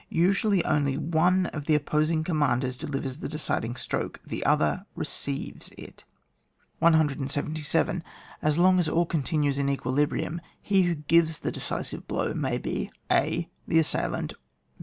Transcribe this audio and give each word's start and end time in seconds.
Usually 0.17 0.65
only 0.65 0.97
one 0.97 1.45
of 1.45 1.65
the 1.67 1.75
opposing 1.75 2.23
commanders 2.23 2.75
delivers 2.75 3.19
the 3.19 3.29
deciding 3.29 3.75
stroke, 3.75 4.19
the 4.25 4.43
other 4.43 4.87
receives 4.95 5.69
it. 5.77 6.05
177. 6.79 8.03
As 8.41 8.57
long 8.57 8.79
as 8.79 8.89
all 8.89 9.05
continues 9.05 9.59
in 9.59 9.69
equi 9.69 9.91
librium, 9.91 10.39
he 10.59 10.81
who 10.81 10.95
gives 10.95 11.37
the 11.37 11.51
decisive 11.51 12.07
blow 12.07 12.33
may 12.33 12.57
be— 12.57 12.89
(a) 13.11 13.47
The 13.67 13.77
assailant. 13.77 14.33